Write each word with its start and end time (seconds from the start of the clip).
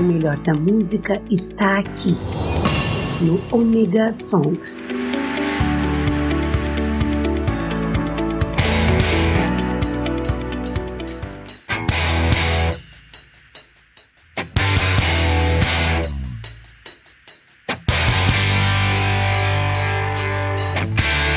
O 0.00 0.02
melhor 0.02 0.38
da 0.38 0.54
música 0.54 1.20
está 1.30 1.78
aqui, 1.80 2.16
no 3.20 3.38
Omega 3.54 4.14
Songs. 4.14 4.88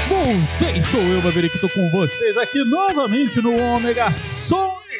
Voltei, 0.08 0.82
sou 0.90 1.02
eu, 1.02 1.22
Maverick, 1.22 1.60
tô 1.60 1.68
com 1.68 1.90
vocês 1.90 2.38
aqui 2.38 2.64
novamente 2.64 3.42
no 3.42 3.58
Omega 3.58 4.10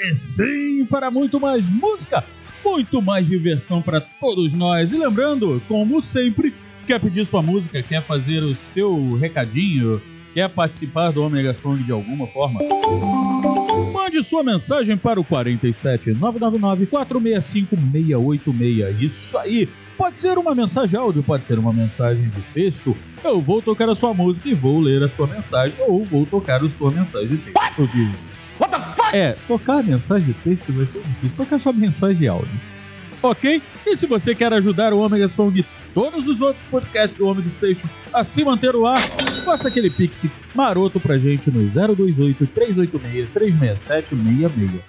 e 0.06 0.16
sim, 0.16 0.86
para 0.90 1.10
muito 1.10 1.40
mais 1.40 1.66
música, 1.66 2.26
muito 2.64 3.02
mais 3.02 3.28
diversão 3.28 3.82
para 3.82 4.02
todos 4.02 4.54
nós. 4.54 4.92
E 4.92 4.98
lembrando, 4.98 5.62
como 5.68 6.02
sempre, 6.02 6.54
quer 6.88 7.00
pedir 7.00 7.26
sua 7.26 7.42
música, 7.42 7.84
quer 7.84 8.02
fazer 8.02 8.44
o 8.44 8.56
seu 8.56 9.18
recadinho, 9.18 10.02
quer 10.34 10.50
participar 10.50 11.12
do 11.12 11.24
Omega 11.24 11.54
Song 11.56 11.82
de 11.84 11.92
alguma 11.92 12.28
forma? 12.28 12.60
Mande 13.92 14.24
sua 14.24 14.44
mensagem 14.44 14.96
para 14.96 15.20
o 15.20 15.24
47 15.24 16.12
999 16.12 16.86
465 16.88 17.76
686. 17.92 19.02
Isso 19.02 19.38
aí! 19.38 19.70
Pode 19.98 20.18
ser 20.18 20.38
uma 20.40 20.56
mensagem 20.56 21.00
áudio, 21.00 21.22
pode 21.22 21.46
ser 21.46 21.60
uma 21.60 21.72
mensagem 21.72 22.28
de 22.30 22.42
texto. 22.54 22.98
Eu 23.24 23.40
vou 23.40 23.62
tocar 23.62 23.88
a 23.90 23.96
sua 23.96 24.14
música 24.14 24.50
e 24.50 24.54
vou 24.54 24.80
ler 24.80 25.04
a 25.04 25.10
sua 25.10 25.28
mensagem, 25.28 25.76
ou 25.88 26.04
vou 26.04 26.26
tocar 26.26 26.64
a 26.64 26.70
sua 26.70 26.90
mensagem 26.90 27.38
de 27.38 27.38
texto. 27.38 28.33
What 28.60 28.76
the 28.76 28.82
fuck? 28.82 29.16
É, 29.16 29.36
tocar 29.48 29.80
a 29.80 29.84
mensagem 29.84 30.28
de 30.28 30.34
texto 30.36 30.72
vai 30.74 30.86
ser 30.86 31.02
difícil. 31.02 31.38
Tocar 31.38 31.60
sua 31.60 31.74
mensagem 31.74 32.18
de 32.18 32.28
áudio. 32.28 32.60
Ok? 33.22 33.62
E 33.86 33.96
se 33.96 34.06
você 34.06 34.36
quer 34.36 34.54
ajudar 34.54 34.94
o 34.94 35.00
Omega 35.00 35.30
Song 35.30 35.58
e 35.58 35.66
todos 35.94 36.28
os 36.28 36.42
outros 36.42 36.66
podcasts 36.66 37.18
do 37.18 37.28
Omega 37.28 37.50
Station 37.50 37.88
a 38.14 38.24
se 38.24 38.44
manter 38.44 38.74
no 38.74 38.86
ar, 38.86 39.02
faça 39.46 39.70
aquele 39.70 39.90
pix 39.90 40.26
maroto 40.54 41.00
pra 41.00 41.18
gente 41.18 41.50
no 41.50 41.62
028 41.70 42.46
386 42.48 43.30
367 43.30 44.10
66. 44.10 44.84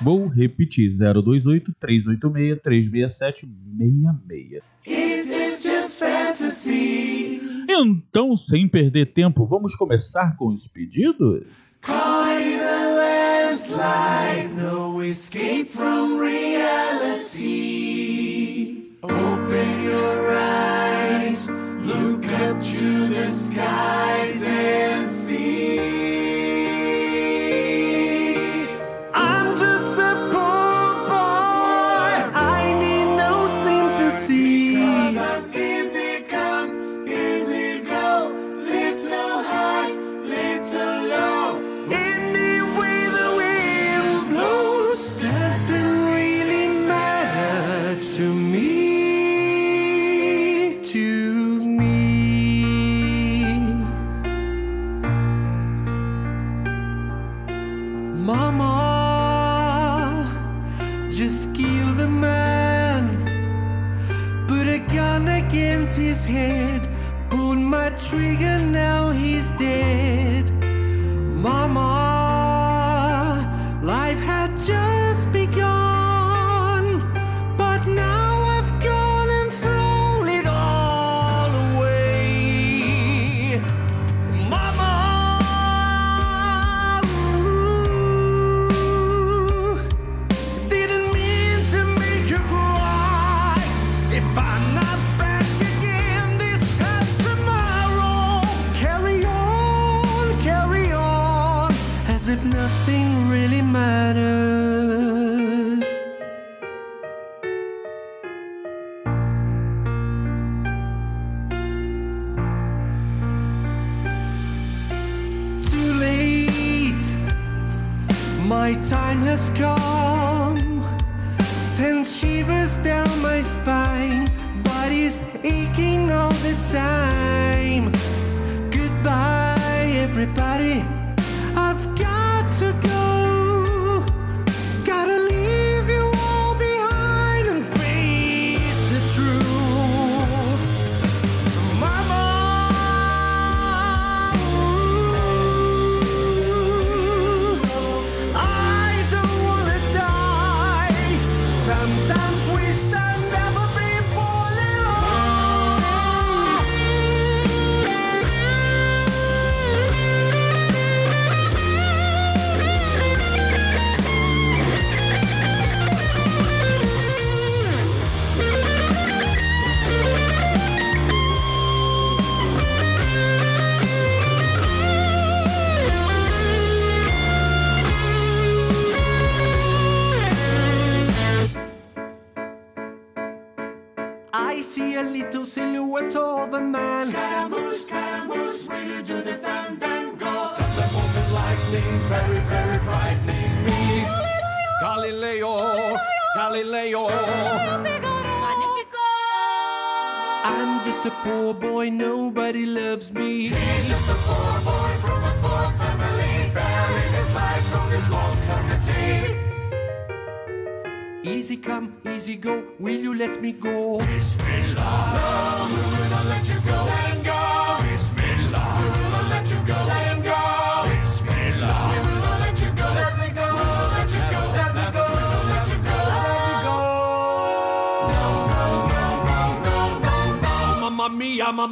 Vou 0.00 0.28
repetir: 0.28 0.90
028 0.90 1.72
386 1.78 2.60
367 2.62 3.48
66. 4.84 7.51
Então, 7.74 8.36
sem 8.36 8.68
perder 8.68 9.06
tempo, 9.12 9.46
vamos 9.46 9.74
começar 9.74 10.36
com 10.36 10.48
os 10.48 10.66
pedidos? 10.66 11.78
landslide, 13.52 14.54
no 14.54 15.02
escape 15.02 15.64
from 15.64 16.18
reality. 16.18 17.38
Open 19.02 19.84
your 19.84 20.30
eyes, 20.30 21.48
look 21.48 22.24
up 22.42 22.62
to 22.62 23.08
the 23.08 23.28
skies 23.28 24.42
and 24.46 25.06
see. 25.06 26.21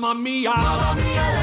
Mamma 0.01 0.15
mia. 0.15 0.51
Mamma 0.57 0.95
mia, 0.95 1.40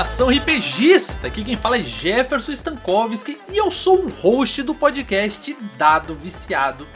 nação 0.00 0.30
RPGista! 0.30 1.26
Aqui 1.26 1.44
quem 1.44 1.58
fala 1.58 1.76
é 1.76 1.82
Jefferson 1.82 2.52
Stankowski 2.52 3.38
e 3.50 3.58
eu 3.58 3.70
sou 3.70 3.98
o 3.98 4.08
host 4.08 4.62
do 4.62 4.74
podcast 4.74 5.54
Dado 5.76 6.14
Viciado. 6.14 6.88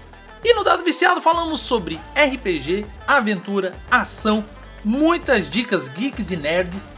E 0.43 0.55
no 0.55 0.65
Dado 0.65 0.83
Viciado 0.83 1.21
falamos 1.21 1.61
sobre 1.61 2.01
RPG, 2.17 2.87
aventura, 3.07 3.75
ação, 3.91 4.43
muitas 4.83 5.51
dicas 5.51 5.87
geeks 5.87 6.31
e 6.31 6.37
nerds, 6.39 6.89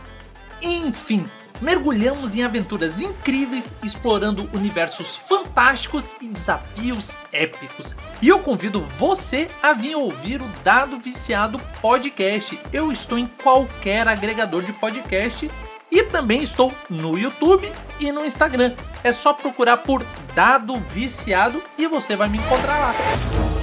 enfim, 0.63 1.29
mergulhamos 1.61 2.37
em 2.37 2.45
aventuras 2.45 3.01
incríveis 3.01 3.73
explorando 3.83 4.49
universos 4.55 5.17
fantásticos 5.17 6.13
e 6.21 6.29
desafios 6.29 7.17
épicos. 7.33 7.97
E 8.23 8.29
eu 8.29 8.39
convido 8.39 8.81
você 8.97 9.49
a 9.61 9.73
vir 9.73 9.97
ouvir 9.97 10.41
o 10.41 10.47
Dado 10.63 11.01
Viciado 11.01 11.59
Podcast. 11.83 12.57
Eu 12.73 12.93
estou 12.93 13.19
em 13.19 13.27
qualquer 13.43 14.07
agregador 14.07 14.63
de 14.63 14.73
podcast 14.73 15.51
e 15.91 16.03
também 16.03 16.43
estou 16.43 16.73
no 16.91 17.19
YouTube 17.19 17.71
e 18.01 18.11
no 18.13 18.25
Instagram. 18.25 18.75
É 19.03 19.13
só 19.13 19.33
procurar 19.33 19.79
por 19.79 20.05
Dado 20.35 20.77
Viciado 20.91 21.63
e 21.79 21.87
você 21.87 22.17
vai 22.17 22.29
me 22.29 22.39
encontrar 22.39 22.79
lá. 22.79 23.56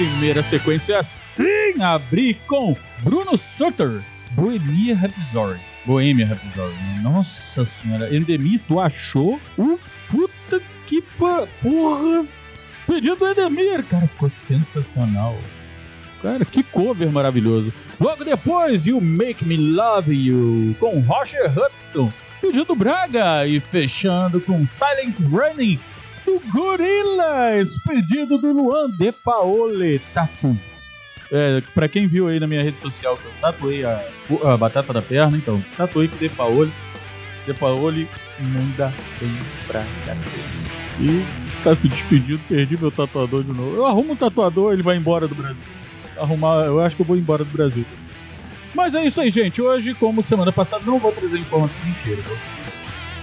Primeira 0.00 0.42
sequência 0.42 1.02
sem 1.02 1.74
abrir 1.82 2.38
com 2.46 2.74
Bruno 3.00 3.36
Sutter, 3.36 4.00
Bohemia 4.30 4.96
Rhapsody. 4.96 5.60
Bohemia 5.84 6.26
Rhapsody. 6.26 6.72
né? 6.72 7.00
Nossa 7.02 7.66
senhora, 7.66 8.16
Endemir, 8.16 8.62
tu 8.66 8.80
achou 8.80 9.38
o 9.58 9.78
puta 10.10 10.58
que 10.86 11.02
porra. 11.02 12.24
Pedido 12.86 13.16
do 13.16 13.28
Endemir, 13.28 13.84
cara, 13.84 14.06
ficou 14.06 14.30
sensacional. 14.30 15.36
Cara, 16.22 16.46
que 16.46 16.62
cover 16.62 17.12
maravilhoso. 17.12 17.70
Logo 18.00 18.24
depois, 18.24 18.86
You 18.86 19.02
Make 19.02 19.44
Me 19.44 19.58
Love 19.58 20.14
You, 20.14 20.76
com 20.80 21.00
Roger 21.00 21.52
Hudson, 21.52 22.10
pedido 22.40 22.64
do 22.64 22.74
Braga, 22.74 23.46
e 23.46 23.60
fechando 23.60 24.40
com 24.40 24.66
Silent 24.66 25.16
Running, 25.30 25.78
do 26.38 26.40
Gorillaz, 26.52 27.76
pedido 27.86 28.38
do 28.38 28.52
Luan 28.52 28.90
De 28.90 29.10
Paole 29.12 29.98
Tatu. 30.14 30.56
É, 31.32 31.60
pra 31.74 31.88
quem 31.88 32.06
viu 32.08 32.26
aí 32.28 32.40
na 32.40 32.46
minha 32.46 32.62
rede 32.62 32.80
social 32.80 33.16
que 33.16 33.24
eu 33.24 33.32
tatuei 33.40 33.84
a, 33.84 34.04
a 34.44 34.56
batata 34.56 34.92
da 34.92 35.00
perna, 35.02 35.36
então, 35.36 35.62
tatuei 35.76 36.08
com 36.08 36.16
De 36.16 36.28
Paoli. 36.28 36.72
De 37.46 37.54
Paoli 37.54 38.08
manda 38.38 38.92
bem 39.20 39.30
pra 39.66 39.80
cacete. 40.06 40.70
E 41.00 41.24
tá 41.62 41.74
se 41.74 41.88
despedindo, 41.88 42.40
perdi 42.48 42.76
meu 42.76 42.90
tatuador 42.90 43.42
de 43.42 43.52
novo. 43.52 43.76
Eu 43.76 43.86
arrumo 43.86 44.12
um 44.12 44.16
tatuador, 44.16 44.72
ele 44.72 44.82
vai 44.82 44.96
embora 44.96 45.26
do 45.26 45.34
Brasil. 45.34 45.62
Arrumar, 46.18 46.66
eu 46.66 46.80
acho 46.80 46.96
que 46.96 47.02
eu 47.02 47.06
vou 47.06 47.16
embora 47.16 47.44
do 47.44 47.50
Brasil. 47.50 47.84
Mas 48.74 48.94
é 48.94 49.04
isso 49.04 49.20
aí, 49.20 49.30
gente. 49.30 49.60
Hoje, 49.62 49.94
como 49.94 50.22
semana 50.22 50.52
passada, 50.52 50.84
não 50.86 50.98
vou 50.98 51.10
trazer 51.12 51.38
informação 51.38 51.76
mentira. 51.84 52.22
vou- 52.22 52.36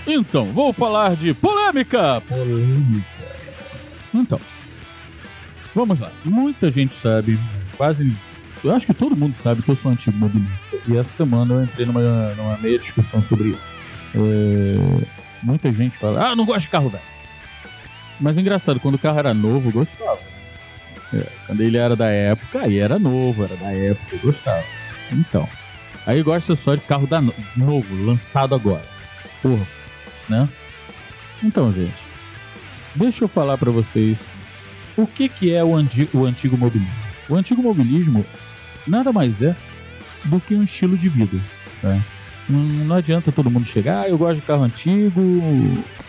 Então, 0.08 0.46
vou 0.54 0.72
falar 0.72 1.16
de 1.16 1.34
polêmica. 1.34 2.22
Polêmica. 2.22 3.06
Então, 4.14 4.40
vamos 5.76 6.00
lá. 6.00 6.10
Muita 6.24 6.72
gente 6.72 6.94
sabe, 6.94 7.38
quase. 7.76 8.16
Eu 8.64 8.74
acho 8.74 8.86
que 8.86 8.94
todo 8.94 9.16
mundo 9.16 9.36
sabe 9.36 9.62
que 9.62 9.70
eu 9.70 9.76
sou 9.76 9.92
antigo 9.92 10.18
mobilista. 10.18 10.78
E 10.88 10.98
essa 10.98 11.10
semana 11.18 11.54
eu 11.56 11.64
entrei 11.64 11.86
numa, 11.86 12.02
numa 12.36 12.58
meia 12.58 12.80
discussão 12.80 13.22
sobre 13.24 13.50
isso. 13.50 13.62
É, 14.16 15.06
muita 15.44 15.72
gente 15.72 15.98
fala, 15.98 16.30
ah, 16.30 16.36
não 16.36 16.46
gosto 16.46 16.62
de 16.62 16.70
carro 16.70 16.90
velho. 16.90 17.04
Mas 18.20 18.38
é 18.38 18.42
engraçado, 18.42 18.80
quando 18.80 18.96
o 18.96 19.00
carro 19.00 19.20
era 19.20 19.34
novo, 19.34 19.68
eu 19.70 19.74
gostava. 19.74 20.20
É, 21.14 21.24
quando 21.46 21.62
ele 21.62 21.78
era 21.78 21.96
da 21.96 22.08
época, 22.08 22.62
aí 22.62 22.80
era 22.80 22.98
novo, 22.98 23.44
era 23.44 23.56
da 23.58 23.72
época, 23.72 24.16
eu 24.16 24.20
gostava. 24.20 24.64
Então. 25.12 25.48
Aí 26.06 26.24
gosta 26.24 26.56
só 26.56 26.74
de 26.74 26.82
carro 26.82 27.06
da 27.06 27.22
no- 27.22 27.34
novo, 27.56 28.06
lançado 28.06 28.56
agora. 28.56 28.84
Porra, 29.42 29.68
né? 30.30 30.48
Então, 31.44 31.72
gente. 31.74 32.06
Deixa 32.96 33.24
eu 33.24 33.28
falar 33.28 33.58
pra 33.58 33.70
vocês 33.72 34.28
o 34.98 35.06
que, 35.06 35.30
que 35.30 35.54
é 35.54 35.64
o, 35.64 35.76
andi- 35.76 36.10
o 36.14 36.26
antigo 36.26 36.58
mobilismo. 36.58 36.94
O 37.30 37.36
antigo 37.36 37.62
mobilismo 37.62 38.26
nada 38.88 39.12
mais 39.14 39.42
é 39.42 39.56
do 40.26 40.40
que 40.40 40.56
um 40.56 40.64
estilo 40.64 40.98
de 40.98 41.08
vida. 41.10 41.38
Tá? 41.82 42.00
Não, 42.50 42.60
não 42.60 42.96
adianta 42.96 43.32
todo 43.32 43.52
mundo 43.52 43.68
chegar, 43.68 44.02
ah, 44.06 44.10
eu 44.10 44.18
gosto 44.18 44.36
de 44.40 44.42
carro 44.48 44.64
antigo, 44.64 45.22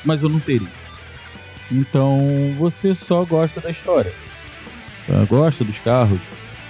mas 0.05 0.23
eu 0.23 0.29
não 0.29 0.41
teria. 0.41 0.69
Então 1.71 2.19
você 2.59 2.95
só 2.95 3.25
gosta 3.25 3.61
da 3.61 3.71
história. 3.71 4.13
Tá? 5.07 5.25
Gosta 5.29 5.65
dos 5.65 5.79
carros, 5.81 6.21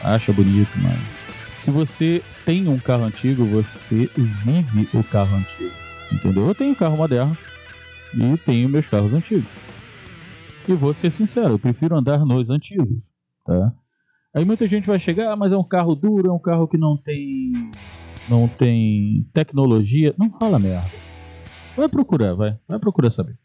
acha 0.03 0.33
bonito, 0.33 0.71
mas 0.77 0.99
se 1.59 1.71
você 1.71 2.23
tem 2.45 2.67
um 2.69 2.79
carro 2.79 3.05
antigo, 3.05 3.45
você 3.45 4.11
vive 4.17 4.89
o 4.93 5.05
carro 5.05 5.37
antigo. 5.37 5.71
Entendeu? 6.13 6.47
Eu 6.47 6.55
tenho 6.55 6.75
carro 6.75 6.97
moderno 6.97 7.37
e 8.15 8.37
tenho 8.39 8.69
meus 8.69 8.89
carros 8.89 9.13
antigos. 9.13 9.49
E 10.67 10.75
vou 10.75 10.93
ser 10.93 11.11
sincero, 11.11 11.55
eu 11.55 11.59
prefiro 11.59 11.97
andar 11.97 12.25
nos 12.25 12.51
antigos, 12.51 13.13
tá? 13.45 13.73
Aí 14.35 14.45
muita 14.45 14.67
gente 14.67 14.87
vai 14.87 14.99
chegar, 14.99 15.33
ah, 15.33 15.37
mas 15.37 15.53
é 15.53 15.57
um 15.57 15.65
carro 15.65 15.95
duro, 15.95 16.29
é 16.29 16.33
um 16.33 16.39
carro 16.39 16.69
que 16.69 16.77
não 16.77 16.97
tem 16.97 17.53
não 18.29 18.47
tem 18.47 19.27
tecnologia. 19.33 20.15
Não 20.19 20.31
fala 20.31 20.59
merda. 20.59 20.87
Vai 21.77 21.89
procurar, 21.89 22.35
vai. 22.35 22.59
Vai 22.69 22.79
procurar 22.79 23.11
saber. 23.11 23.39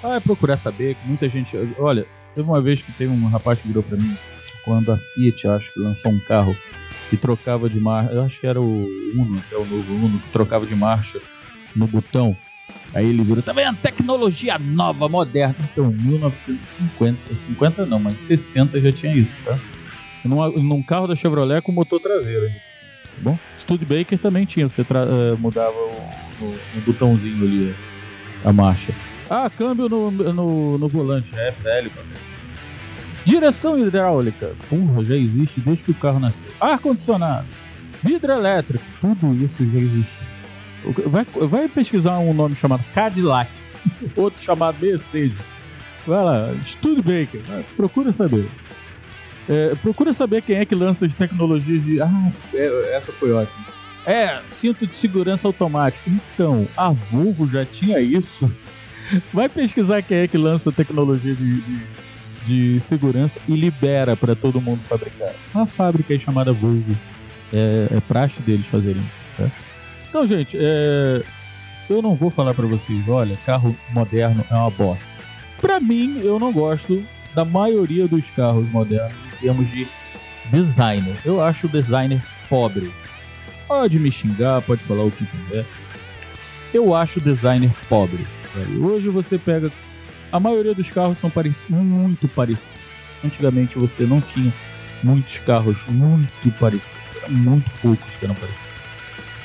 Vai 0.00 0.20
procurar 0.20 0.58
saber 0.58 0.94
que 0.94 1.06
muita 1.06 1.28
gente. 1.28 1.56
Olha, 1.78 2.06
teve 2.34 2.48
uma 2.48 2.60
vez 2.60 2.80
que 2.80 2.92
teve 2.92 3.12
um 3.12 3.28
rapaz 3.28 3.60
que 3.60 3.68
virou 3.68 3.82
pra 3.82 3.96
mim 3.96 4.16
quando 4.64 4.92
a 4.92 4.96
Fiat, 4.96 5.48
acho 5.48 5.72
que 5.72 5.80
lançou 5.80 6.12
um 6.12 6.20
carro 6.20 6.56
que 7.10 7.16
trocava 7.16 7.68
de 7.68 7.80
marcha. 7.80 8.12
Eu 8.12 8.22
acho 8.22 8.40
que 8.40 8.46
era 8.46 8.60
o 8.60 8.86
Uno, 9.14 9.38
até 9.38 9.56
o 9.56 9.64
novo 9.64 9.92
Uno, 9.92 10.18
que 10.20 10.30
trocava 10.30 10.64
de 10.64 10.74
marcha 10.74 11.20
no 11.74 11.86
botão. 11.86 12.36
Aí 12.94 13.06
ele 13.08 13.22
virou, 13.22 13.42
tá 13.42 13.52
vendo? 13.52 13.76
Tecnologia 13.78 14.58
nova, 14.58 15.08
moderna. 15.08 15.56
Então, 15.72 15.88
1950, 15.90 17.34
50 17.36 17.86
não, 17.86 17.98
mas 17.98 18.20
60 18.20 18.80
já 18.80 18.92
tinha 18.92 19.14
isso, 19.14 19.34
tá? 19.44 19.58
Num, 20.24 20.50
num 20.62 20.82
carro 20.82 21.06
da 21.06 21.16
Chevrolet 21.16 21.60
com 21.62 21.72
motor 21.72 22.00
traseiro 22.00 22.46
ainda. 22.46 22.60
cima, 22.72 22.90
Tá 23.04 23.10
bom? 23.18 23.38
Studebaker 23.58 24.18
também 24.18 24.44
tinha, 24.44 24.68
você 24.68 24.82
eh, 24.82 25.36
mudava 25.38 25.74
o, 25.76 25.90
o- 26.44 26.58
o 26.76 26.80
botãozinho 26.84 27.42
ali, 27.44 27.74
a 28.44 28.52
marcha. 28.52 28.92
Ah, 29.28 29.48
câmbio 29.50 29.88
no, 29.88 30.10
no, 30.10 30.78
no 30.78 30.88
volante, 30.88 31.34
é 31.36 31.50
velho 31.50 31.90
pra. 31.90 32.02
Direção 33.24 33.78
hidráulica, 33.78 34.52
porra, 34.68 35.04
já 35.04 35.16
existe 35.16 35.60
desde 35.60 35.84
que 35.84 35.92
o 35.92 35.94
carro 35.94 36.18
nasceu. 36.18 36.50
Ar-condicionado, 36.60 37.46
vidro 38.02 38.32
elétrico, 38.32 38.84
tudo 39.00 39.34
isso 39.44 39.64
já 39.70 39.78
existe. 39.78 40.20
Vai, 41.06 41.24
vai 41.24 41.68
pesquisar 41.68 42.18
um 42.18 42.34
nome 42.34 42.54
chamado 42.54 42.84
Cadillac, 42.94 43.50
outro 44.16 44.42
chamado 44.42 44.78
Mercedes. 44.80 45.38
Vai 46.06 46.24
lá, 46.24 46.54
Studebaker, 46.64 47.40
procura 47.76 48.12
saber. 48.12 48.48
É, 49.48 49.74
procura 49.76 50.12
saber 50.12 50.42
quem 50.42 50.56
é 50.56 50.64
que 50.64 50.74
lança 50.74 51.06
as 51.06 51.14
tecnologias 51.14 51.84
de. 51.84 52.00
Ah, 52.00 52.32
é, 52.54 52.96
essa 52.96 53.12
foi 53.12 53.32
ótima. 53.32 53.64
É, 54.04 54.40
cinto 54.48 54.86
de 54.86 54.94
segurança 54.94 55.46
automático. 55.46 56.10
Então, 56.10 56.66
a 56.76 56.90
Volvo 56.90 57.46
já 57.46 57.64
tinha 57.64 58.00
isso. 58.00 58.50
Vai 59.32 59.48
pesquisar 59.48 60.02
quem 60.02 60.18
é 60.18 60.28
que 60.28 60.38
lança 60.38 60.72
tecnologia 60.72 61.34
de, 61.34 61.60
de, 61.60 61.80
de 62.46 62.80
segurança 62.80 63.38
e 63.48 63.54
libera 63.54 64.16
para 64.16 64.34
todo 64.34 64.60
mundo 64.60 64.80
fabricar. 64.88 65.32
Uma 65.54 65.66
fábrica 65.66 66.12
aí 66.12 66.18
chamada 66.18 66.52
Volvo. 66.52 66.96
É, 67.52 67.88
é 67.90 68.00
praxe 68.00 68.40
deles 68.42 68.66
fazerem 68.66 69.02
isso. 69.02 69.22
Tá? 69.36 69.71
Então, 70.12 70.26
gente, 70.26 70.58
é, 70.60 71.22
eu 71.88 72.02
não 72.02 72.14
vou 72.14 72.28
falar 72.28 72.52
para 72.52 72.66
vocês, 72.66 73.08
olha, 73.08 73.34
carro 73.46 73.74
moderno 73.94 74.44
é 74.50 74.54
uma 74.54 74.68
bosta. 74.68 75.08
Pra 75.58 75.80
mim, 75.80 76.20
eu 76.22 76.38
não 76.38 76.52
gosto 76.52 77.02
da 77.34 77.46
maioria 77.46 78.06
dos 78.06 78.28
carros 78.32 78.70
modernos 78.70 79.16
em 79.32 79.46
termos 79.46 79.70
de 79.70 79.88
designer. 80.50 81.16
Eu 81.24 81.42
acho 81.42 81.66
o 81.66 81.70
designer 81.70 82.22
pobre. 82.46 82.92
Pode 83.66 83.98
me 83.98 84.12
xingar, 84.12 84.60
pode 84.60 84.82
falar 84.82 85.04
o 85.04 85.10
que 85.10 85.24
quiser. 85.24 85.64
Eu 86.74 86.94
acho 86.94 87.18
o 87.18 87.22
designer 87.22 87.70
pobre. 87.88 88.26
Hoje 88.82 89.08
você 89.08 89.38
pega. 89.38 89.72
A 90.30 90.38
maioria 90.38 90.74
dos 90.74 90.90
carros 90.90 91.16
são 91.20 91.32
muito 91.70 92.28
parecidos. 92.28 92.82
Antigamente 93.24 93.78
você 93.78 94.02
não 94.02 94.20
tinha 94.20 94.52
muitos 95.02 95.38
carros 95.38 95.78
muito 95.88 96.50
parecidos. 96.58 96.92
Eram 97.16 97.32
muito 97.32 97.70
poucos 97.80 98.14
que 98.14 98.26
eram 98.26 98.34
parecidos. 98.34 98.68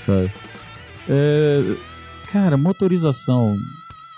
sabe? 0.05 0.46
É, 1.09 1.75
cara, 2.31 2.57
motorização. 2.57 3.59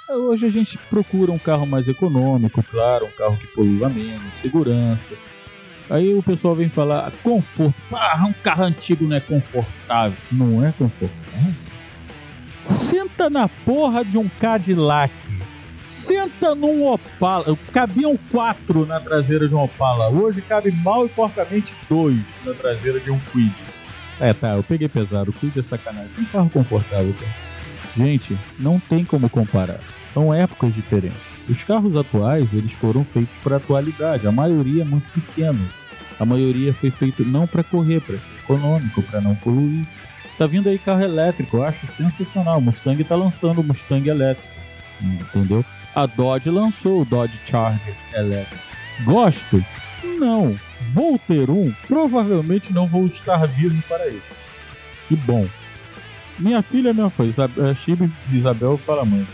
Hoje 0.10 0.48
a 0.48 0.50
gente 0.50 0.78
procura 0.90 1.32
um 1.32 1.38
carro 1.38 1.68
mais 1.68 1.88
econômico, 1.88 2.64
claro, 2.64 3.06
um 3.06 3.12
carro 3.12 3.38
que 3.38 3.48
polua 3.48 3.90
menos, 3.90 4.34
segurança. 4.34 5.14
Aí 5.90 6.14
o 6.14 6.22
pessoal 6.22 6.56
vem 6.56 6.70
falar 6.70 7.12
conforto. 7.24 7.74
Ah, 7.92 8.26
um 8.28 8.34
carro 8.34 8.64
antigo 8.64 9.08
não 9.08 9.16
é 9.16 9.20
confortável. 9.20 10.18
Não 10.32 10.66
é 10.66 10.72
confortável. 10.72 11.54
Senta 12.68 13.30
na 13.30 13.48
porra 13.48 14.04
de 14.06 14.18
um 14.18 14.28
Cadillac. 14.40 15.14
Senta 15.84 16.54
num 16.54 16.88
Opala. 16.88 17.58
Cabiam 17.72 18.18
quatro 18.32 18.86
na 18.86 19.00
traseira 19.00 19.48
de 19.48 19.56
um 19.56 19.64
Opala. 19.64 20.10
Hoje 20.10 20.42
cabe 20.42 20.72
mal 20.72 21.06
e 21.06 21.10
porcamente 21.10 21.76
dois 21.90 22.24
na 22.46 22.54
traseira 22.54 23.00
de 23.00 23.10
um 23.10 23.20
Quid. 23.32 23.54
É, 24.20 24.34
tá, 24.34 24.56
eu 24.56 24.64
peguei 24.64 24.88
pesado. 24.90 25.34
É 25.56 25.62
sacanagem. 25.62 26.12
Um 26.18 26.26
carro 26.26 26.50
confortável, 26.50 27.14
cara. 27.20 27.32
Gente, 27.96 28.38
não 28.58 28.80
tem 28.80 29.04
como 29.04 29.30
comparar. 29.30 29.80
São 30.14 30.34
épocas 30.34 30.74
diferentes. 30.74 31.20
Os 31.48 31.64
carros 31.64 31.96
atuais, 31.96 32.54
eles 32.54 32.72
foram 32.74 33.04
feitos 33.04 33.38
para 33.40 33.58
atualidade. 33.58 34.28
A 34.28 34.32
maioria 34.32 34.82
é 34.84 34.86
muito 34.86 35.12
pequena. 35.12 35.68
A 36.20 36.26
maioria 36.26 36.74
foi 36.74 36.92
feito 36.92 37.24
não 37.24 37.48
para 37.48 37.64
correr, 37.64 38.02
para 38.02 38.20
ser 38.20 38.34
econômico, 38.44 39.02
para 39.04 39.22
não 39.22 39.36
poluir. 39.36 39.86
Tá 40.38 40.48
vindo 40.48 40.70
aí 40.70 40.78
carro 40.78 41.02
elétrico, 41.02 41.58
eu 41.58 41.64
acho 41.64 41.88
sensacional. 41.88 42.62
Mustang 42.62 43.04
tá 43.04 43.16
lançando 43.16 43.64
Mustang 43.64 44.08
elétrico. 44.10 44.48
Entendeu? 45.02 45.64
A 45.96 46.06
Dodge 46.06 46.50
lançou 46.50 47.02
o 47.02 47.06
Dodge 47.06 47.40
Charger 47.46 47.96
elétrico. 48.14 48.64
Gosto? 49.04 49.64
Não. 50.18 50.58
Vou 50.94 51.20
ter 51.20 51.50
um? 51.50 51.74
Provavelmente 51.88 52.74
não 52.74 52.88
vou 52.88 53.06
estar 53.08 53.46
vivo 53.48 53.82
para 53.88 54.08
isso. 54.08 54.36
Que 55.08 55.16
bom. 55.16 55.48
Minha 56.38 56.62
filha 56.62 56.94
mesmo 56.94 57.10
foi, 57.10 57.28
Isab- 57.28 57.60
a 57.60 57.74
Chibi 57.74 58.10
Isabel 58.32 58.78
fala 58.78 59.04
mãe. 59.06 59.28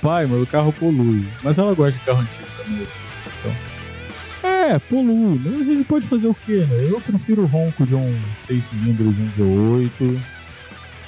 Pai, 0.00 0.26
meu 0.26 0.46
carro 0.46 0.72
polui. 0.72 1.24
Mas 1.42 1.58
ela 1.58 1.74
gosta 1.74 1.92
de 1.92 2.04
carro 2.04 2.20
antigo 2.20 2.46
também, 2.56 2.82
assim, 2.82 2.98
então. 3.40 4.50
É, 4.50 4.78
polui. 4.78 5.40
Mas 5.44 5.60
a 5.60 5.64
gente 5.64 5.84
pode 5.84 6.06
fazer 6.06 6.26
o 6.26 6.34
quê, 6.34 6.66
né? 6.68 6.88
Eu 6.90 7.00
prefiro 7.00 7.42
o 7.42 7.46
ronco 7.46 7.86
de 7.86 7.94
um 7.94 8.20
6 8.46 8.64
cilindros 8.64 9.14
de 9.14 9.42
um 9.42 9.80
V8 9.90 10.20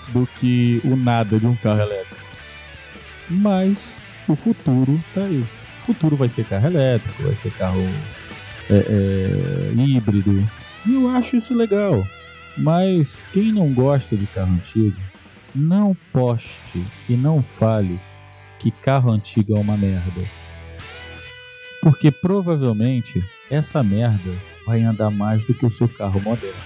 do 0.08 0.28
que 0.38 0.80
o 0.84 0.96
nada 0.96 1.38
de 1.38 1.46
um 1.46 1.56
carro 1.56 1.80
elétrico. 1.80 2.16
Mas 3.28 3.96
o 4.28 4.36
futuro 4.36 5.00
tá 5.14 5.22
aí. 5.22 5.44
O 5.82 5.86
futuro 5.86 6.16
vai 6.16 6.28
ser 6.28 6.44
carro 6.44 6.66
elétrico, 6.66 7.22
vai 7.22 7.34
ser 7.34 7.50
carro 7.52 7.80
é, 8.70 8.74
é, 8.74 9.80
híbrido. 9.80 10.44
E 10.86 10.94
eu 10.94 11.08
acho 11.08 11.36
isso 11.36 11.54
legal. 11.54 12.06
Mas 12.56 13.22
quem 13.32 13.52
não 13.52 13.72
gosta 13.72 14.16
de 14.16 14.26
carro 14.26 14.54
antigo, 14.54 14.96
não 15.54 15.96
poste 16.12 16.82
e 17.08 17.14
não 17.14 17.42
fale 17.42 17.98
que 18.58 18.70
carro 18.70 19.10
antigo 19.10 19.56
é 19.56 19.60
uma 19.60 19.76
merda. 19.76 20.22
Porque 21.82 22.10
provavelmente 22.10 23.22
essa 23.50 23.82
merda 23.82 24.32
vai 24.66 24.82
andar 24.82 25.10
mais 25.10 25.44
do 25.44 25.54
que 25.54 25.64
o 25.64 25.70
seu 25.70 25.88
carro 25.88 26.20
moderno. 26.20 26.56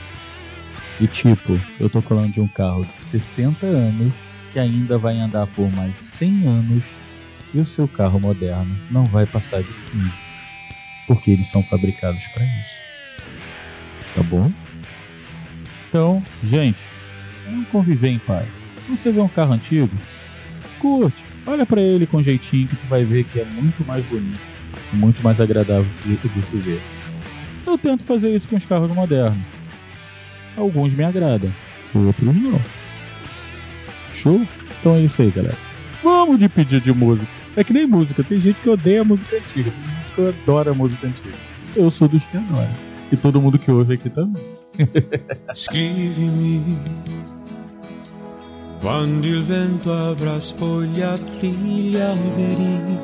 E 1.00 1.06
tipo, 1.06 1.58
eu 1.78 1.88
tô 1.88 2.00
falando 2.00 2.32
de 2.32 2.40
um 2.40 2.48
carro 2.48 2.84
de 2.84 3.00
60 3.00 3.66
anos 3.66 4.12
que 4.52 4.58
ainda 4.58 4.98
vai 4.98 5.18
andar 5.18 5.46
por 5.48 5.70
mais 5.74 5.98
100 5.98 6.46
anos 6.46 6.84
e 7.52 7.58
o 7.58 7.66
seu 7.66 7.88
carro 7.88 8.20
moderno 8.20 8.78
não 8.90 9.04
vai 9.04 9.26
passar 9.26 9.62
de 9.62 9.72
15, 9.90 10.29
porque 11.10 11.32
eles 11.32 11.48
são 11.48 11.60
fabricados 11.60 12.24
para 12.28 12.44
isso. 12.44 12.76
Tá 14.14 14.22
bom? 14.22 14.52
Então, 15.88 16.22
gente, 16.44 16.78
vamos 17.44 17.66
conviver 17.66 18.10
em 18.10 18.18
paz. 18.18 18.46
Você 18.88 19.10
vê 19.10 19.20
um 19.20 19.26
carro 19.26 19.54
antigo, 19.54 19.90
curte, 20.78 21.20
olha 21.44 21.66
para 21.66 21.82
ele 21.82 22.06
com 22.06 22.22
jeitinho 22.22 22.68
que 22.68 22.76
tu 22.76 22.86
vai 22.86 23.04
ver 23.04 23.24
que 23.24 23.40
é 23.40 23.44
muito 23.44 23.84
mais 23.84 24.04
bonito, 24.04 24.38
muito 24.92 25.20
mais 25.20 25.40
agradável 25.40 25.84
de 25.84 26.42
se 26.44 26.56
ver. 26.58 26.80
Eu 27.66 27.76
tento 27.76 28.04
fazer 28.04 28.32
isso 28.32 28.48
com 28.48 28.54
os 28.54 28.64
carros 28.64 28.92
modernos. 28.92 29.42
Alguns 30.56 30.94
me 30.94 31.02
agradam, 31.02 31.50
outros 31.92 32.36
não. 32.36 32.60
Show? 34.14 34.46
Então 34.78 34.94
é 34.94 35.00
isso 35.00 35.20
aí, 35.22 35.30
galera. 35.32 35.58
Vamos 36.04 36.38
de 36.38 36.48
pedir 36.48 36.80
de 36.80 36.92
música. 36.92 37.28
É 37.56 37.64
que 37.64 37.72
nem 37.72 37.84
música, 37.84 38.22
tem 38.22 38.40
gente 38.40 38.60
que 38.60 38.70
odeia 38.70 39.02
música 39.02 39.36
antiga, 39.36 39.72
gente 40.10 40.14
que 40.14 40.28
adora 40.28 40.74
música 40.74 41.06
antiga. 41.06 41.36
Eu 41.74 41.90
sou 41.90 42.08
dos 42.08 42.24
que 42.24 42.36
adoram. 42.36 42.68
E 43.12 43.16
todo 43.16 43.40
mundo 43.40 43.58
que 43.58 43.70
ouve 43.70 43.94
aqui 43.94 44.10
também. 44.10 44.42
Scrivimi 45.54 46.78
quando 48.80 49.26
il 49.26 49.42
vento 49.44 49.92
avrà 49.92 50.40
spogliati 50.40 51.50
gli 51.50 51.96
alberi. 51.96 52.98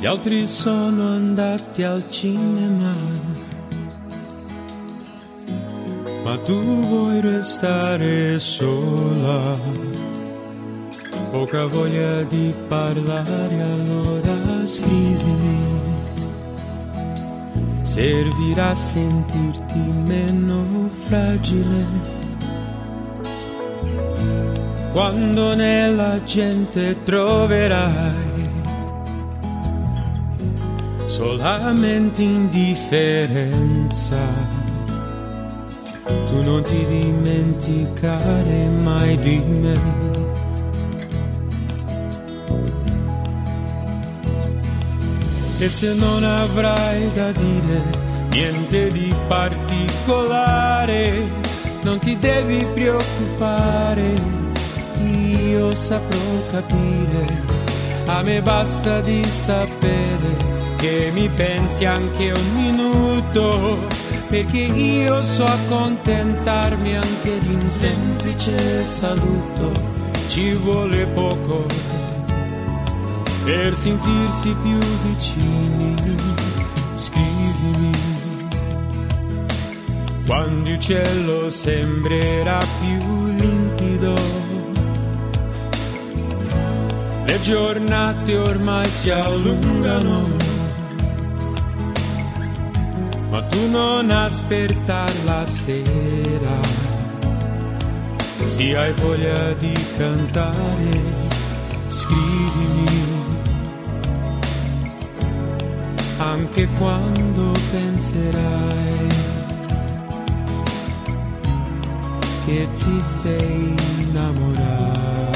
Gli 0.00 0.06
altri 0.06 0.46
sono 0.46 1.08
andati 1.08 1.82
al 1.82 2.02
cinema, 2.08 2.94
ma 6.24 6.38
tu 6.38 6.60
vuoi 6.60 7.20
restare 7.20 8.38
sola. 8.38 10.07
Poca 11.38 11.66
voglia 11.66 12.24
di 12.24 12.52
parlare, 12.66 13.62
allora 13.62 14.66
scrivimi 14.66 15.56
servirà 17.82 18.70
a 18.70 18.74
sentirti 18.74 19.78
meno 20.04 20.90
fragile. 21.06 21.86
Quando 24.90 25.54
nella 25.54 26.20
gente 26.24 27.04
troverai 27.04 28.50
solamente 31.06 32.20
indifferenza, 32.20 34.18
tu 36.26 36.42
non 36.42 36.64
ti 36.64 36.84
dimenticare 36.84 38.66
mai 38.82 39.16
di 39.18 39.38
me. 39.38 40.08
E 45.60 45.68
se 45.68 45.92
non 45.92 46.22
avrai 46.22 47.10
da 47.12 47.32
dire 47.32 47.82
niente 48.30 48.92
di 48.92 49.12
particolare, 49.26 51.26
non 51.82 51.98
ti 51.98 52.16
devi 52.16 52.64
preoccupare, 52.74 54.14
io 55.02 55.74
saprò 55.74 56.16
capire. 56.52 57.26
A 58.06 58.22
me 58.22 58.40
basta 58.40 59.00
di 59.00 59.24
sapere 59.24 60.36
che 60.76 61.10
mi 61.12 61.28
pensi 61.28 61.84
anche 61.84 62.30
un 62.30 62.54
minuto, 62.54 63.78
perché 64.28 64.60
io 64.60 65.20
so 65.22 65.44
accontentarmi 65.44 66.94
anche 66.94 67.38
di 67.40 67.54
un 67.54 67.68
semplice 67.68 68.86
saluto. 68.86 69.72
Ci 70.28 70.52
vuole 70.52 71.04
poco 71.06 71.97
per 73.48 73.74
sentirsi 73.74 74.54
più 74.62 74.78
vicini. 75.04 75.94
Scrivimi 76.94 77.90
quando 80.26 80.70
il 80.70 80.78
cielo 80.78 81.48
sembrerà 81.48 82.58
più 82.78 83.26
limpido. 83.32 84.14
Le 87.24 87.40
giornate 87.40 88.36
ormai 88.36 88.86
si 88.86 89.10
allungano, 89.10 90.28
ma 93.30 93.42
tu 93.44 93.70
non 93.70 94.10
aspettar 94.10 95.10
la 95.24 95.46
sera, 95.46 96.60
se 98.44 98.76
hai 98.76 98.92
voglia 98.92 99.52
di 99.54 99.72
cantare, 99.96 100.90
scrivimi 101.88 103.17
anche 106.18 106.66
quando 106.78 107.52
penserai 107.70 109.08
che 112.44 112.68
ti 112.74 113.02
sei 113.02 113.74
innamorata. 114.00 115.28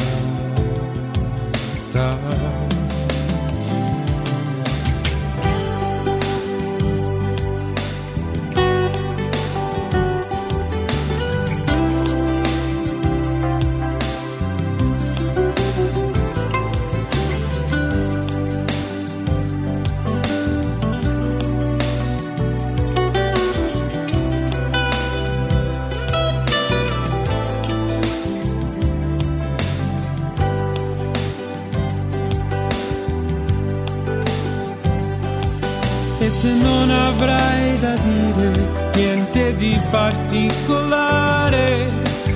Particolare, 40.12 41.90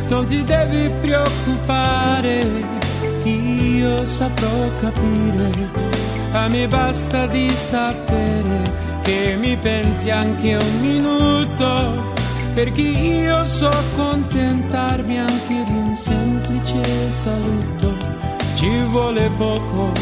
non 0.09 0.27
ti 0.27 0.43
devi 0.45 0.93
preoccupare, 1.01 2.45
io 3.25 4.07
saprò 4.07 4.71
capire. 4.81 5.51
A 6.33 6.49
me 6.49 6.67
basta 6.69 7.27
di 7.27 7.49
sapere 7.51 8.63
che 9.03 9.37
mi 9.39 9.57
pensi 9.57 10.11
anche 10.11 10.55
un 10.55 10.81
minuto, 10.81 12.13
perché 12.55 12.83
io 12.83 13.45
so 13.45 13.69
accontentarmi 13.69 15.19
anche 15.19 15.65
di 15.65 15.73
un 15.73 15.97
semplice 15.97 17.11
saluto. 17.11 17.95
Ci 18.55 18.69
vuole 18.91 19.31
poco 19.37 19.93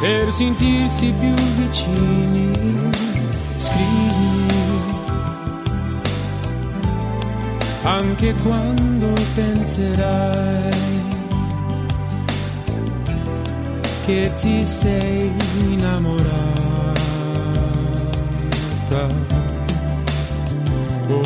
per 0.00 0.32
sentirsi 0.32 1.12
più 1.18 1.34
vicini. 1.34 2.50
Scrivi 3.56 4.55
anche 7.86 8.34
quando 8.42 9.12
penserai 9.36 10.74
che 14.04 14.32
ti 14.38 14.64
sei 14.64 15.30
innamorata. 15.68 16.24
Oh, 21.08 21.22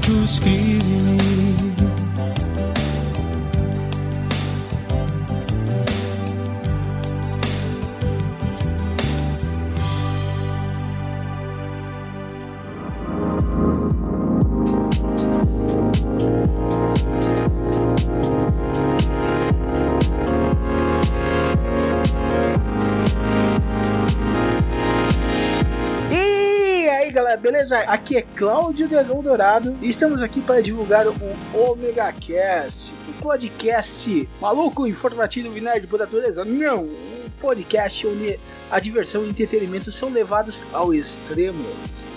tu 0.00 0.26
scrivimi 0.26 1.74
beleza? 27.66 27.78
Aqui 27.90 28.16
é 28.16 28.22
Cláudio 28.22 28.88
Dragão 28.88 29.22
Dourado 29.22 29.76
e 29.82 29.88
estamos 29.88 30.22
aqui 30.22 30.40
para 30.40 30.62
divulgar 30.62 31.06
o 31.08 31.14
Omega 31.54 32.12
Cast, 32.12 32.94
o 33.08 33.10
um 33.10 33.14
podcast 33.14 34.28
maluco, 34.40 34.86
informativo 34.86 35.56
e 35.56 35.80
de 35.80 35.86
pura 35.86 36.04
natureza. 36.04 36.44
Não, 36.44 36.84
um 36.84 37.30
podcast 37.40 38.06
onde 38.06 38.38
a 38.70 38.78
diversão 38.78 39.22
e 39.22 39.26
o 39.26 39.30
entretenimento 39.30 39.90
são 39.90 40.10
levados 40.10 40.64
ao 40.72 40.94
extremo. 40.94 41.66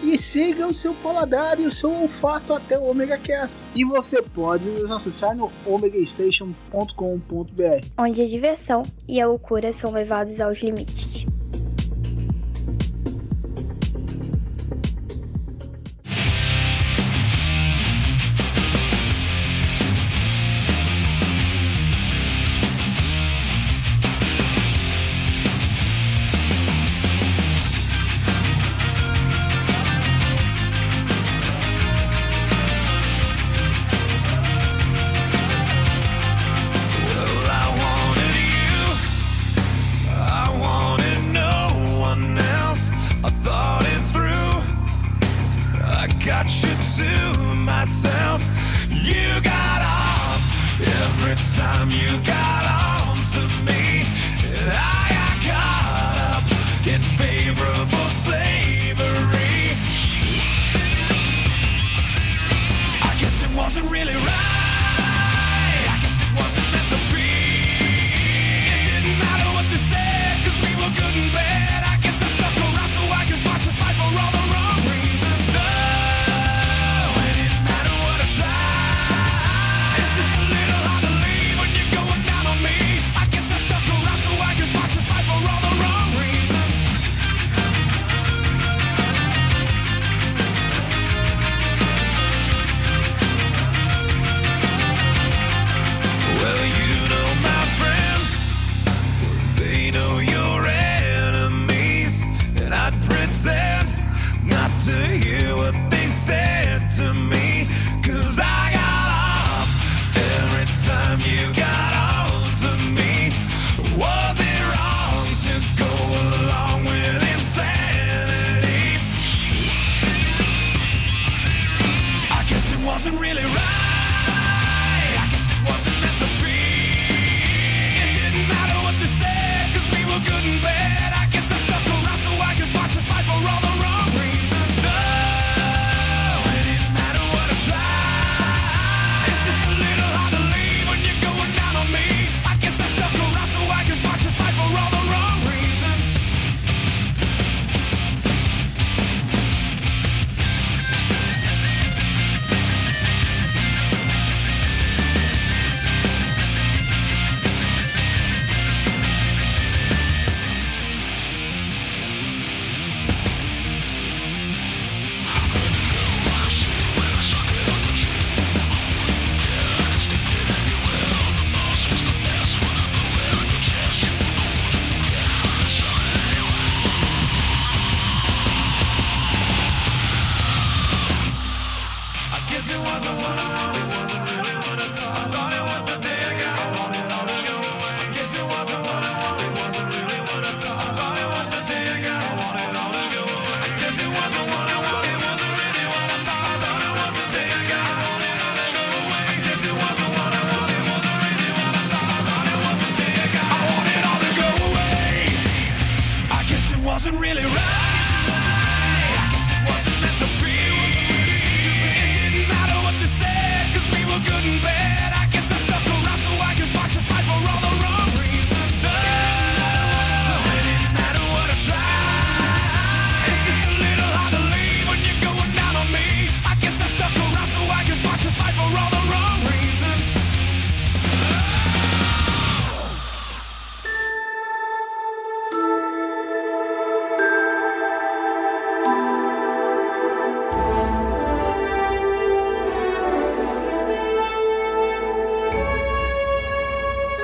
E 0.01 0.17
siga 0.17 0.65
o 0.65 0.73
seu 0.73 0.93
paladar 0.93 1.59
e 1.59 1.65
o 1.65 1.71
seu 1.71 1.91
olfato 1.91 2.53
até 2.53 2.79
o 2.79 2.89
Omega 2.89 3.17
Cast. 3.17 3.57
E 3.75 3.83
você 3.83 4.21
pode 4.21 4.63
nos 4.63 4.89
acessar 4.89 5.35
no 5.35 5.51
omegastation.com.br, 5.65 7.85
onde 7.97 8.21
a 8.21 8.25
diversão 8.25 8.83
e 9.07 9.19
a 9.19 9.27
loucura 9.27 9.73
são 9.73 9.91
levados 9.91 10.39
aos 10.39 10.59
limites. 10.59 11.25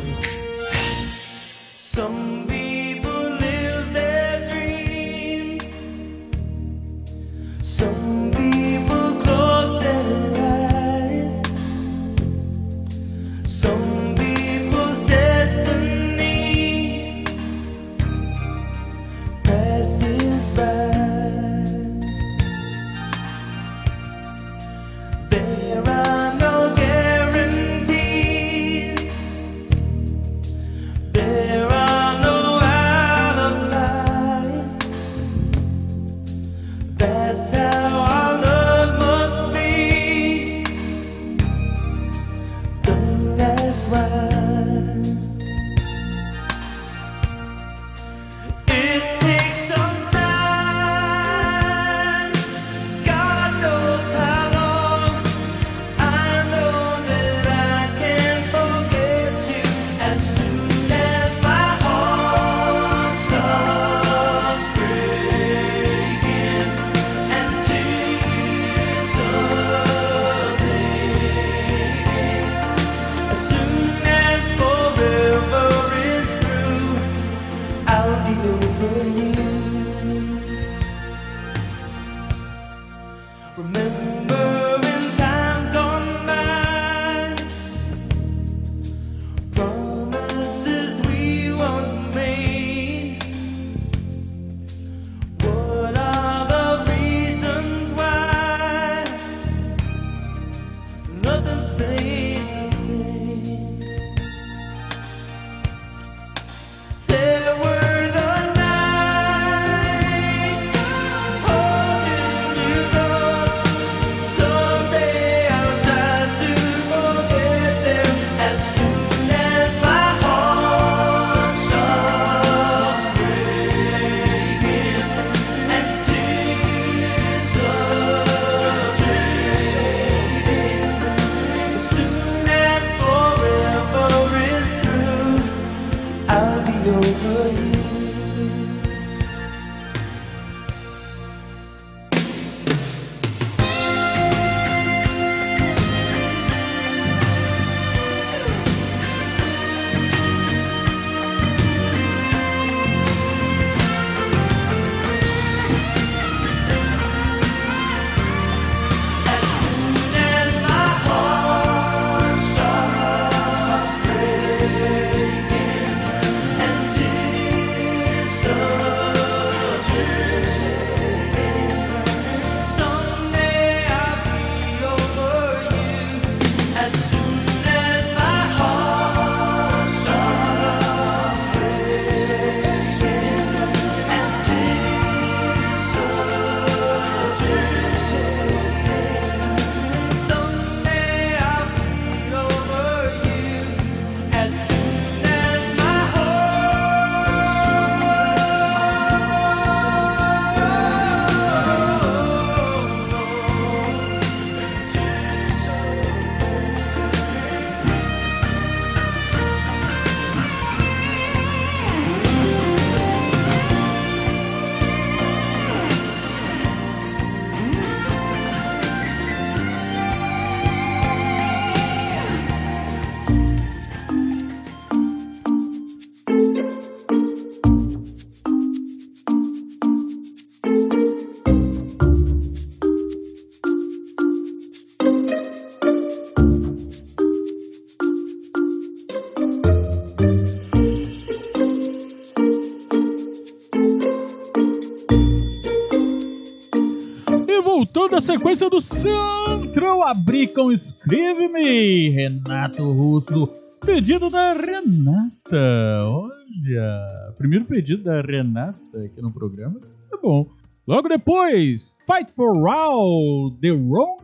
Sequência 248.27 248.69
do 248.69 248.81
Central, 248.81 250.03
abri 250.03 250.49
com 250.49 250.69
Escreve-me, 250.69 252.09
Renato 252.09 252.83
Russo. 252.91 253.47
Pedido 253.79 254.29
da 254.29 254.51
Renata. 254.51 256.03
Olha, 256.03 257.33
primeiro 257.37 257.63
pedido 257.63 258.03
da 258.03 258.19
Renata 258.19 259.05
aqui 259.05 259.21
no 259.21 259.31
programa. 259.31 259.79
Tá 260.11 260.17
bom. 260.21 260.45
Logo 260.85 261.07
depois, 261.07 261.95
Fight 262.05 262.29
for 262.33 262.67
All, 262.67 263.49
The 263.61 263.71
Wrong 263.71 264.21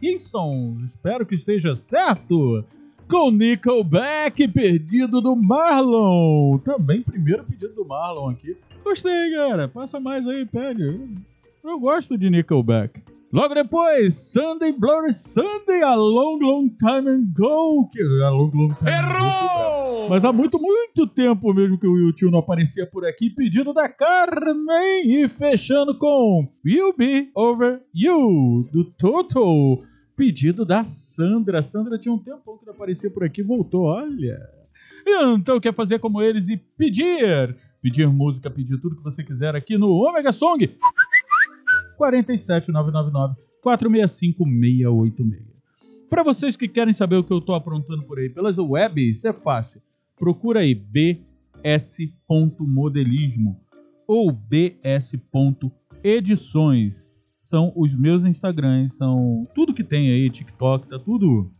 Hinson. 0.00 0.78
Espero 0.86 1.26
que 1.26 1.34
esteja 1.34 1.74
certo. 1.74 2.64
Com 3.06 3.30
Nickelback, 3.30 4.48
pedido 4.48 5.20
do 5.20 5.36
Marlon. 5.36 6.56
Também 6.60 7.02
primeiro 7.02 7.44
pedido 7.44 7.74
do 7.74 7.84
Marlon 7.84 8.30
aqui. 8.30 8.56
Gostei, 8.82 9.30
cara. 9.34 9.68
Passa 9.68 10.00
mais 10.00 10.26
aí, 10.26 10.46
pede. 10.46 10.84
Eu 11.62 11.78
gosto 11.78 12.16
de 12.16 12.30
Nickelback. 12.30 13.11
Logo 13.32 13.54
depois, 13.54 14.30
Sunday 14.30 14.72
Bloody 14.72 15.14
Sunday, 15.14 15.82
a 15.82 15.94
long, 15.94 16.38
long 16.38 16.68
time 16.68 17.08
ago. 17.08 17.88
Que, 17.88 18.02
a 18.22 18.28
long, 18.28 18.50
long 18.52 18.74
time 18.74 18.90
Errou! 18.90 20.10
Mas 20.10 20.22
há 20.22 20.30
muito, 20.30 20.60
muito 20.60 21.06
tempo 21.06 21.54
mesmo 21.54 21.78
que 21.78 21.86
o 21.86 21.96
YouTube 21.96 22.30
não 22.30 22.40
aparecia 22.40 22.86
por 22.86 23.06
aqui. 23.06 23.30
Pedido 23.30 23.72
da 23.72 23.88
Carmen. 23.88 25.24
E 25.24 25.30
fechando 25.30 25.96
com 25.96 26.46
Will 26.62 26.94
Be 26.94 27.30
Over 27.34 27.80
You, 27.94 28.68
do 28.70 28.84
Total. 28.98 29.82
Pedido 30.14 30.66
da 30.66 30.84
Sandra. 30.84 31.62
Sandra 31.62 31.98
tinha 31.98 32.12
um 32.12 32.18
tempão 32.18 32.58
que 32.58 32.66
não 32.66 32.74
aparecia 32.74 33.10
por 33.10 33.24
aqui. 33.24 33.42
Voltou, 33.42 33.84
olha. 33.84 34.38
Então 35.34 35.58
quer 35.58 35.72
fazer 35.72 35.98
como 36.00 36.20
eles 36.20 36.50
e 36.50 36.58
pedir. 36.76 37.56
Pedir 37.80 38.06
música, 38.06 38.50
pedir 38.50 38.78
tudo 38.78 38.96
que 38.96 39.02
você 39.02 39.24
quiser 39.24 39.56
aqui 39.56 39.78
no 39.78 39.88
Omega 39.88 40.32
Song. 40.32 40.70
47999 41.96 43.34
465 43.62 44.44
686. 44.44 45.42
Para 46.10 46.22
vocês 46.22 46.54
que 46.56 46.68
querem 46.68 46.92
saber 46.92 47.16
o 47.16 47.24
que 47.24 47.32
eu 47.32 47.40
tô 47.40 47.54
aprontando 47.54 48.02
por 48.02 48.18
aí 48.18 48.28
pelas 48.28 48.58
webs, 48.58 49.24
é 49.24 49.32
fácil. 49.32 49.80
Procura 50.16 50.60
aí 50.60 50.74
bs.modelismo 50.74 53.58
ou 54.06 54.30
bs.edições. 54.30 57.10
São 57.30 57.72
os 57.74 57.94
meus 57.94 58.22
Instagrams, 58.24 58.96
são 58.96 59.48
tudo 59.54 59.72
que 59.72 59.84
tem 59.84 60.10
aí, 60.10 60.28
TikTok, 60.28 60.88
tá 60.88 60.98
tudo 60.98 61.50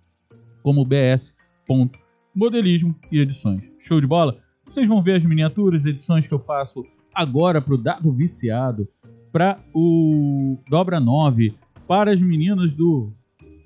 como 0.62 0.85
bs.modelismo 0.85 2.95
e 3.11 3.20
edições. 3.20 3.62
Show 3.78 3.99
de 4.01 4.07
bola? 4.07 4.39
Vocês 4.64 4.87
vão 4.87 5.03
ver 5.03 5.16
as 5.16 5.24
miniaturas, 5.24 5.87
edições 5.87 6.26
que 6.26 6.35
eu 6.35 6.39
faço 6.39 6.85
agora 7.14 7.61
pro 7.61 7.76
Dado 7.76 8.11
Viciado, 8.12 8.89
para 9.33 9.57
o 9.74 10.59
Dobra 10.68 11.01
9, 11.01 11.55
para 11.89 12.12
as 12.12 12.20
meninas 12.20 12.74
do 12.74 13.11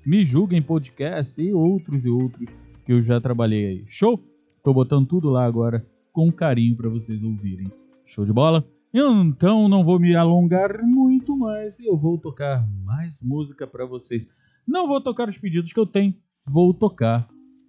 Me 0.05 0.25
Julguem 0.25 0.61
Podcast 0.61 1.39
e 1.41 1.53
outros 1.53 2.05
e 2.05 2.09
outros 2.09 2.49
que 2.85 2.93
eu 2.93 3.03
já 3.03 3.19
trabalhei 3.19 3.65
aí. 3.65 3.83
Show? 3.87 4.17
Tô 4.63 4.73
botando 4.73 5.05
tudo 5.05 5.29
lá 5.29 5.45
agora 5.45 5.85
com 6.13 6.31
carinho 6.31 6.77
para 6.77 6.89
vocês 6.89 7.21
ouvirem. 7.21 7.69
Show 8.05 8.25
de 8.25 8.31
bola? 8.31 8.65
Então 8.93 9.67
não 9.67 9.83
vou 9.83 9.99
me 9.99 10.15
alongar 10.15 10.81
muito 10.83 11.37
mais 11.37 11.77
eu 11.81 11.97
vou 11.97 12.17
tocar 12.17 12.65
mais 12.85 13.21
música 13.21 13.67
para 13.67 13.85
vocês. 13.85 14.25
Não 14.65 14.87
vou 14.87 15.01
tocar 15.01 15.27
os 15.27 15.37
pedidos 15.37 15.73
que 15.73 15.79
eu 15.79 15.85
tenho, 15.85 16.15
vou 16.45 16.73
tocar 16.73 17.27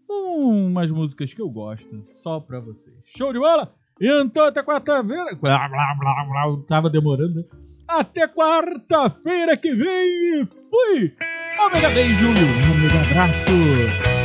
umas 0.09 0.89
músicas 0.91 1.35
que 1.35 1.43
eu 1.43 1.51
gosto 1.51 2.05
só 2.23 2.39
para 2.39 2.61
vocês. 2.61 2.97
Show 3.05 3.33
de 3.33 3.41
bola? 3.41 3.75
Então 4.01 4.47
até 4.47 4.63
quarta-feira. 4.63 5.37
Tava 6.69 6.89
demorando, 6.89 7.35
né? 7.35 7.45
Até 7.89 8.29
quarta-feira 8.29 9.57
que 9.57 9.75
vem. 9.75 10.47
Fui! 10.71 11.15
Ômega 11.59 11.89
beijo, 11.89 12.29
um 12.29 12.83
mega 12.83 13.01
abraço. 13.01 14.18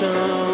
ocean. 0.00 0.47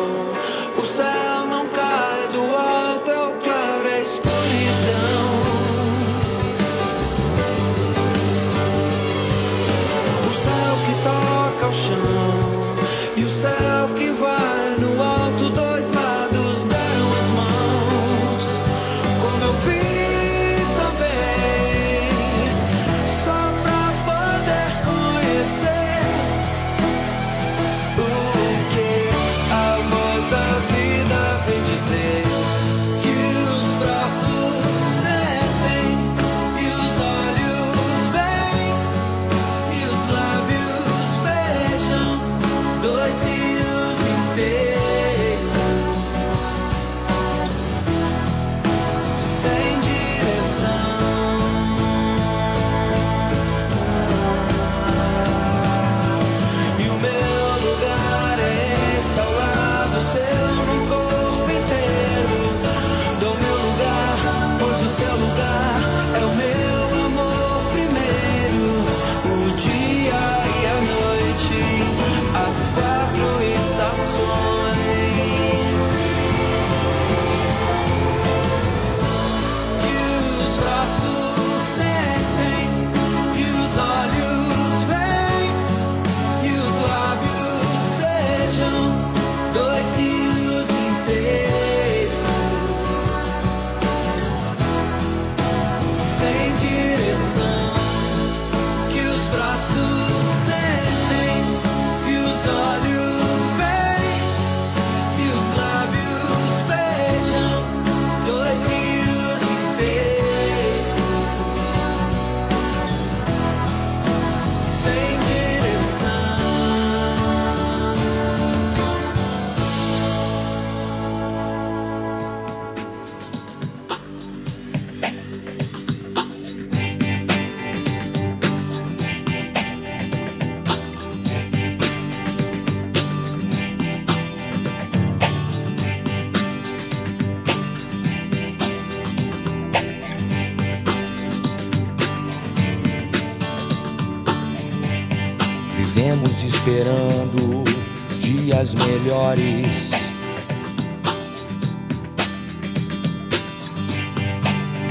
Paris. 149.35 149.91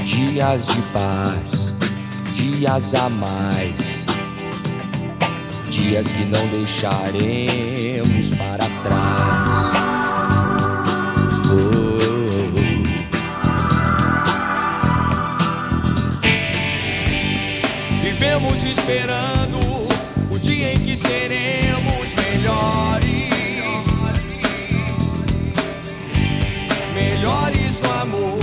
Dias 0.04 0.66
de 0.66 0.82
paz, 0.92 1.72
dias 2.34 2.94
a 2.94 3.08
mais, 3.08 4.04
dias 5.70 6.12
que 6.12 6.26
não 6.26 6.46
deixaremos 6.48 8.32
para 8.36 8.66
trás. 8.82 9.72
Oh. 11.48 12.04
Vivemos 18.02 18.62
esperando 18.64 19.43
Amor, 27.84 28.33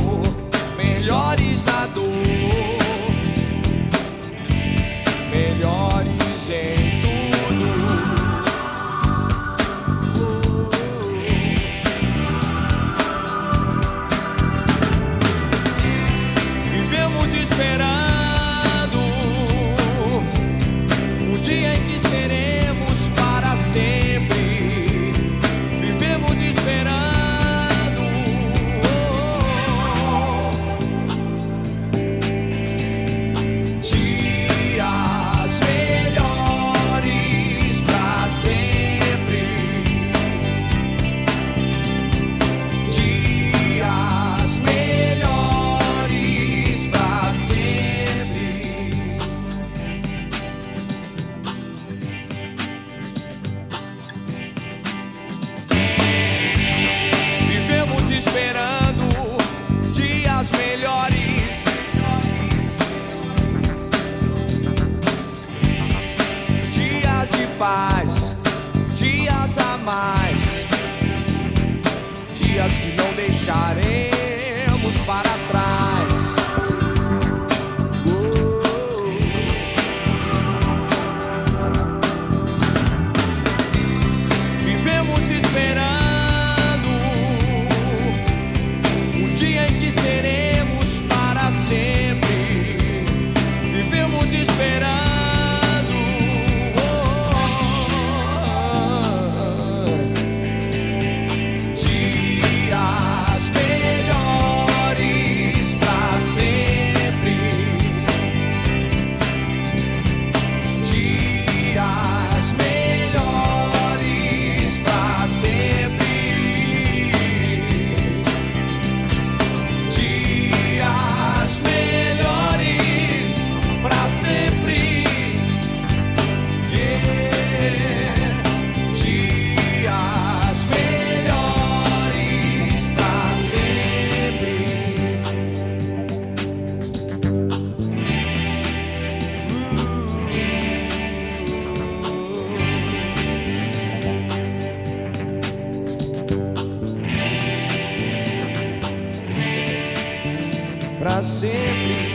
Pra 151.01 151.19
sempre. 151.23 152.10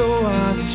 Fazendo 0.00 0.26
as 0.50 0.69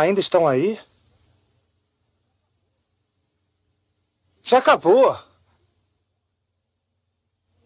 Ainda 0.00 0.18
estão 0.18 0.48
aí? 0.48 0.80
Já 4.42 4.58
acabou. 4.58 5.14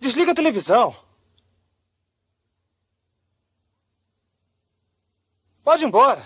Desliga 0.01 0.33
a 0.33 0.35
televisão. 0.35 0.95
Pode 5.63 5.85
ir 5.85 5.87
embora. 5.87 6.21